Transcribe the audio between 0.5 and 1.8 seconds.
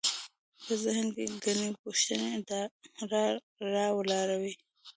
په ذهن کې ګڼې